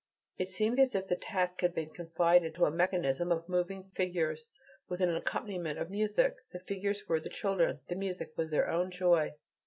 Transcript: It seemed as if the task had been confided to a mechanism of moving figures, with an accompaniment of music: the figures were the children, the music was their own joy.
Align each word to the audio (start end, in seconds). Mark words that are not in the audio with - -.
It 0.39 0.49
seemed 0.49 0.79
as 0.79 0.95
if 0.95 1.07
the 1.07 1.15
task 1.15 1.61
had 1.61 1.75
been 1.75 1.91
confided 1.91 2.55
to 2.55 2.65
a 2.65 2.71
mechanism 2.71 3.31
of 3.31 3.47
moving 3.47 3.91
figures, 3.93 4.49
with 4.89 4.99
an 4.99 5.15
accompaniment 5.15 5.77
of 5.77 5.91
music: 5.91 6.37
the 6.51 6.59
figures 6.59 7.07
were 7.07 7.19
the 7.19 7.29
children, 7.29 7.81
the 7.87 7.93
music 7.93 8.31
was 8.35 8.49
their 8.49 8.67
own 8.67 8.89
joy. 8.89 9.35